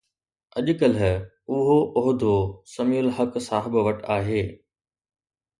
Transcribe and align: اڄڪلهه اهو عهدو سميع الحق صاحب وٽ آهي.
اڄڪلهه 0.59 1.11
اهو 1.57 1.77
عهدو 2.01 2.33
سميع 2.73 2.99
الحق 3.05 3.39
صاحب 3.49 3.73
وٽ 3.89 4.03
آهي. 4.19 4.43